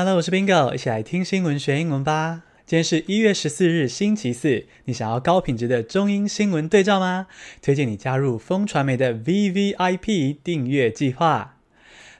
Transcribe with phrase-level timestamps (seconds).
[0.00, 2.44] Hello，我是 Bingo，一起来听新闻学英文吧。
[2.64, 4.64] 今天是一月十四日，星期四。
[4.84, 7.26] 你想要高品质的中英新闻对照吗？
[7.60, 11.56] 推荐你加入风传媒的 VVIP 订阅计划。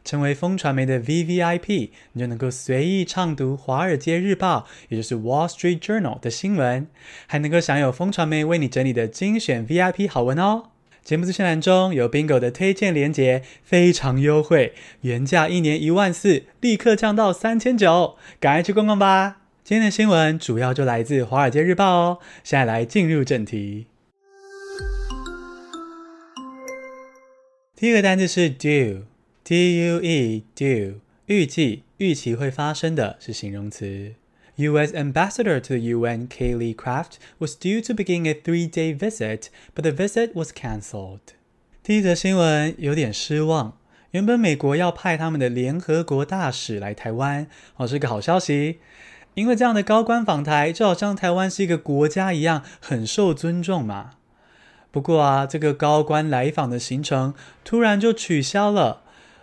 [0.04, 6.88] 成为风传媒的 VVIP，你就能够随意畅读《华尔街日报》，也就是 Wall Street Journal 的新闻，
[7.28, 10.70] 还能够享有风传媒为你整理的精选 VIP 好文哦。
[11.08, 19.40] 节目资讯栏中有 Bingo 的推荐连结，非常优惠，原价一年一万四，立刻降到三千九，赶快去逛逛吧。
[19.64, 22.18] 今天的新闻主要就来自《华尔街日报》哦。
[22.44, 23.86] 现在来进入正题。
[27.74, 29.06] 第一个单字是 due，D-U-E，due，
[31.24, 34.12] 预计、预期会发生的是形容词。
[34.60, 34.92] U.S.
[34.92, 39.92] Ambassador to the UN Kayleigh Craft was due to begin a three-day visit, but the
[39.92, 41.20] visit was cancelled.
[41.84, 43.78] 第一则新闻有点失望。
[44.10, 48.80] 原本美国要派他们的联合国大使来台湾，哦，是个好消息。
[49.34, 54.14] 因为这样的高官访台，就好像台湾是一个国家一样，很受尊重嘛。
[54.90, 57.32] 不过啊，这个高官来访的行程
[57.62, 59.02] 突然就取消了，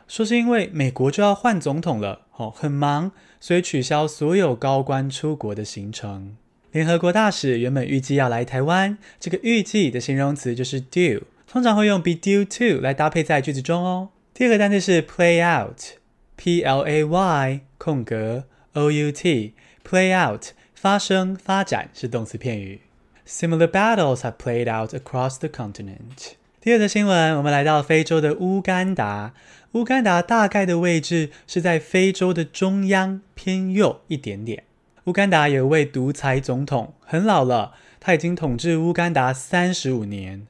[0.09, 3.13] 说是因为美国就要换总统了，哦，很忙，
[3.45, 6.35] 所以取消所有高官出国的行程。
[6.71, 14.09] 联合国大使原本预计要来台湾，这个预计的形容词就是 due，通常会用 be due to 来搭配在句子中哦。
[14.33, 19.53] 第二个单词是 play out，P L A Y 空格 O U T。
[19.87, 22.81] Play out 发生发展是动词片语。
[23.27, 26.33] Similar battles have played out across the continent。
[26.65, 29.35] 第二则新闻，我们来到非洲的乌干达。
[29.73, 34.63] 乌干达大概的位置是在非洲的中央偏右一点点。
[35.03, 40.47] 乌干达有一位独裁总统，很老了，他已经统治乌干达三十五年。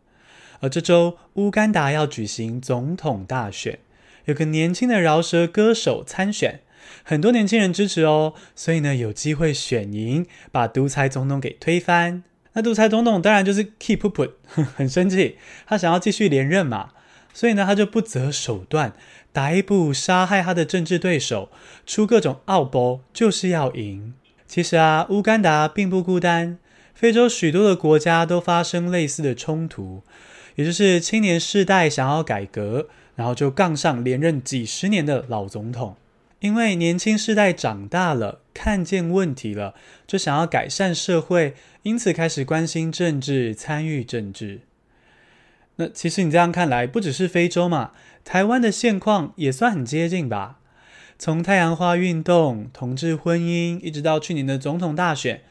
[0.61, 3.79] 而这周，乌干达要举行总统大选，
[4.23, 6.61] 有个年轻的饶舌歌手参选。
[7.03, 12.23] 很多年轻人支持哦，所以呢，有机会选赢，把独裁总统给推翻。
[12.55, 14.31] 那独裁总统当然就是 keep put，
[14.75, 16.89] 很生气，他想要继续连任嘛，
[17.33, 18.93] 所以呢，他就不择手段，
[19.33, 21.49] 逮捕、杀害他的政治对手，
[21.85, 24.13] 出各种奥步，就是要赢。
[24.47, 26.57] 其实啊，乌干达并不孤单，
[26.93, 30.01] 非洲许多的国家都发生类似的冲突，
[30.55, 35.97] 也就是青年世代想要改革，然后就杠上连任几十年的老总统。
[36.45, 39.73] 因为年轻世代长大了，看见问题了，
[40.05, 44.61] 就想要改善社会，因此开始关心政治，参与政治。
[45.77, 50.59] 那其实你这样看来，不只是非洲嘛，台湾的现况也算很接近吧？
[51.17, 55.41] 从太阳花运动、同志婚姻，一直到去年的总统大选，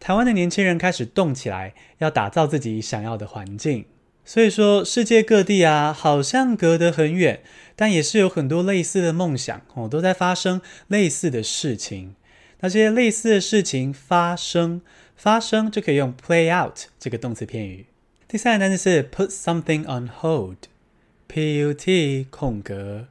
[0.00, 3.84] 台湾的年轻人开始动起来，要打造自己想要的环境。
[4.28, 7.40] 所以说，世界各地啊，好像隔得很远，
[7.74, 12.14] 但也是有很多类似的梦想哦，都在发生类似的事情。
[12.60, 14.82] 那些类似的事情发生，
[15.16, 17.86] 发生就可以用 play out 这个动词片语。
[18.28, 23.06] 第三个单词是 put something on hold，P U T 空格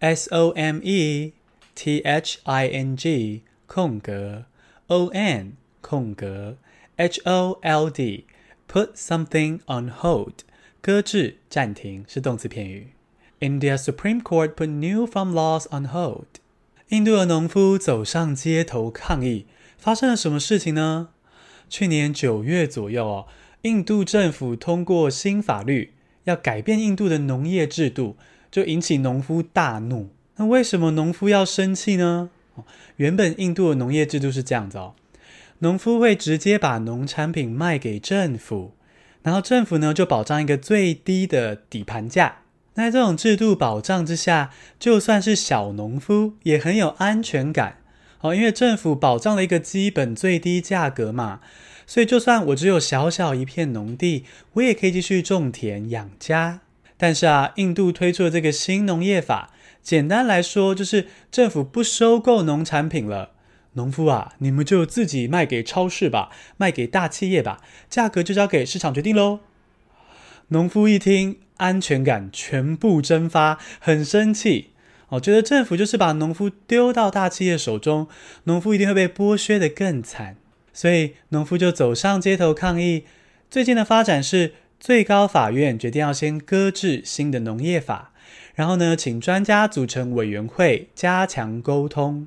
[0.00, 1.32] S O M E
[1.76, 4.46] T H I N G 空格
[4.88, 6.56] O N 空格
[6.96, 10.42] H O L D，put something on hold。
[10.80, 12.88] 搁置、暂停是动词片语。
[13.40, 16.40] India Supreme Court put new farm laws on hold。
[16.88, 21.08] 印度的农夫走上街头抗议，发生了什么事情呢？
[21.68, 23.26] 去年九月左右哦，
[23.62, 28.16] 印度政府通过新法律，要改变印度的农业制度，
[28.52, 30.10] 就引起农夫大怒。
[30.36, 32.30] 那为什么农夫要生气呢？
[32.96, 34.94] 原本印度的农业制度是这样子哦，
[35.58, 38.75] 农夫会直接把农产品卖给政府。
[39.26, 42.42] 然后政府呢，就保障一个最低的底盘价。
[42.74, 47.78] 那在这种制度保障之下，就算是小农夫也很有安全感
[48.20, 51.40] 哦，因为政府保障了一个基本最低价格嘛。
[51.88, 56.60] 所以就算我只有小小一片农地，我也可以继续种田养家。
[56.96, 59.50] 但是啊，印度推出了这个新农业法，
[59.82, 63.32] 简单来说就是政府不收购农产品了。
[63.76, 69.40] 农夫啊，你们就自己卖给超市吧，卖给大企业吧，价格就交给市场决定喽。
[70.48, 74.70] 农夫一听，安全感全部蒸发，很生气
[75.08, 78.08] 哦，觉得政府就是把农夫丢到大企业手中，
[78.44, 80.36] 农夫一定会被剥削得更惨，
[80.72, 83.04] 所以农夫就走上街头抗议。
[83.50, 88.12] 最近的发展是，最高法院决定要先搁置新的农业法，
[88.54, 92.26] 然后呢，请专家组成委员会，加强沟通。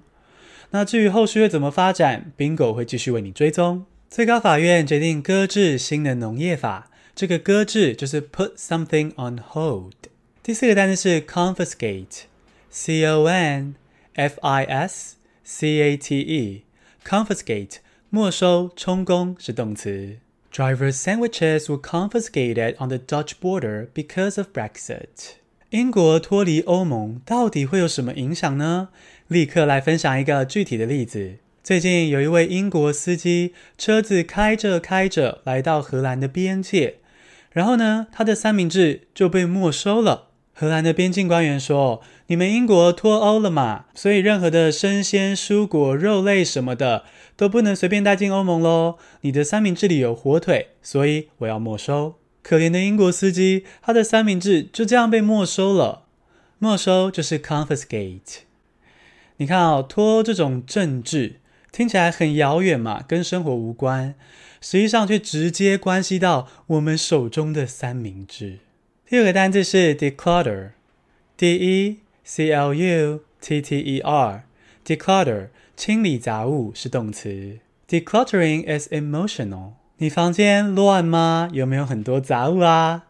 [0.71, 3.85] 那至于后续会怎么发展，Bingo 会继续为你追踪。
[4.09, 9.93] 最高法院决定搁置新的农业法，这个搁置就是 put something on hold。
[10.41, 13.75] 第四个单词是 confiscate，C O N
[14.13, 17.77] F I S C A T E，confiscate
[18.09, 20.17] 没收、充公是动词。
[20.51, 25.35] Driver's sandwiches were confiscated on the Dutch border because of Brexit。
[25.71, 28.89] 英国脱离欧盟到底会有什么影响呢？
[29.27, 31.35] 立刻来分享一个具体的例子。
[31.63, 36.95] 最近有一位英国司机，车子开着开着来到荷兰的边界，
[37.51, 40.29] 然后呢，他的三明治就被没收了。
[40.53, 47.03] 荷兰的边境官员说：“你们英国脱欧了嘛，所以任何的生鲜蔬果、肉类什么的
[47.37, 48.97] 都不能随便带进欧盟喽。
[49.21, 56.05] 你的三明治里有火腿，所以我要没收。”可怜的英国司机，他的三明治就这样被没收了。
[56.57, 58.39] 没收就是 confiscate。
[59.37, 61.35] 你看哦，脱欧这种政治。
[61.71, 64.15] 听起来很遥远嘛，跟生活无关，
[64.59, 68.57] 实际上却直接关系到我们手中的三明治。
[69.07, 77.59] 第二个单字是 declutter，d e c l u t t e r，declutter 清理杂物是动词。
[77.87, 79.73] Decluttering is emotional。
[80.01, 81.49] 你房间乱吗？
[81.51, 83.03] 有没有很多杂物啊？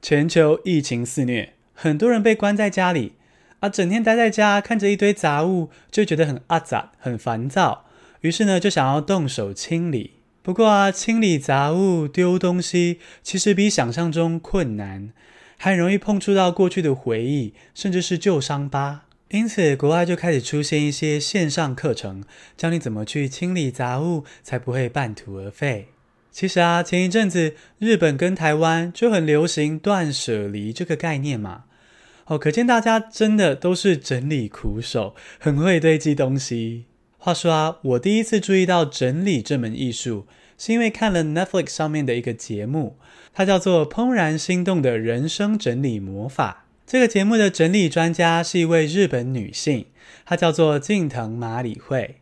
[0.00, 3.14] 全球疫情肆虐，很多人被关在家里
[3.58, 7.86] 啊，整天待在家，看着一堆杂物，就觉得很阿杂，很烦躁。
[8.20, 10.12] 于是呢，就想要动手清理。
[10.40, 15.10] 不过啊，清理杂物、丢东西，其实比想象中困难，
[15.56, 19.02] 还容易碰触到过去的回忆，甚至是旧伤疤。
[19.30, 22.22] 因此，国外就开始出现一些线上课程，
[22.56, 25.88] 教你怎么去清理杂物，才不会半途而废。
[26.30, 31.64] 其实啊，前一阵子日本跟台湾就很流行断舍离这个概念嘛。
[32.26, 36.84] 哦，可见大家真的都是整理苦手，很会堆积东西。
[37.18, 42.96] 话说啊，我第一次注意到整理这门艺术，是因为看了 Netflix 上面的一个节目，
[43.34, 46.66] 它叫做《怦然心动的人生整理魔法》。
[46.86, 49.86] 这个节目的整理专家是一位日本女性，
[50.24, 52.16] 她叫做近藤麻里惠。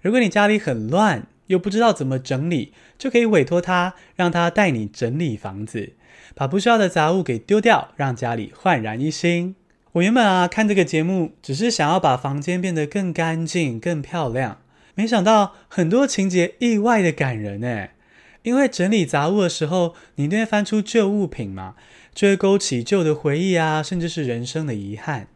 [0.00, 5.92] 如果你家里很乱，又不知道怎么整理，就可以委托他，让他带你整理房子，
[6.34, 9.56] 把不需要的杂物给丢掉，让家里焕然一新。
[9.92, 14.60] 我原本啊看这个节目，只是想要把房间变得更干净、更漂亮，
[14.94, 17.88] 没想到很多情节意外的感人呢。
[18.42, 21.76] 因为整理杂物的时候，你一定会翻出旧物品嘛，
[22.14, 25.28] 就会勾起旧的回忆啊，甚至是人生的遗憾。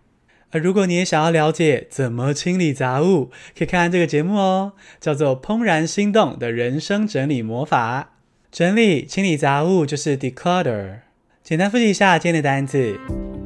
[0.51, 8.03] 而如果你也想要了解怎么清理杂物，可以看看这个节目哦，叫做《怦然心动的人生整理魔法》。
[8.51, 11.01] 整理、清理杂物就是 declutter。
[11.45, 12.99] 简单复习一下今天的单词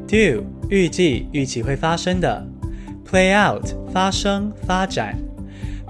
[0.07, 0.45] ：do。
[0.71, 2.47] 预计、预期会发生的
[3.05, 5.19] ；play out 发生、发展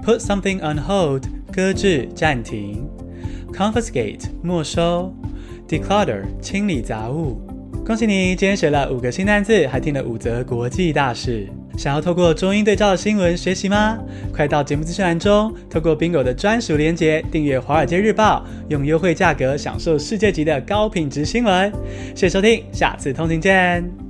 [0.03, 1.23] ；put something on hold
[1.53, 2.85] 搁置、暂停
[3.53, 5.13] ；confiscate 没收
[5.67, 7.39] ；declutter 清理杂物。
[7.85, 11.45] 恭喜你，今天学了五个新单字，还听了五则国际大事。
[11.77, 13.99] 想要透过中英对照的新闻学习吗？
[14.33, 21.69] 快到节目资讯栏中，透过 Bingo 的专属链接订阅《华尔街日报》，用优惠价格享受世界级的高品质新闻。
[22.15, 24.02] 谢谢收听，下次通勤见。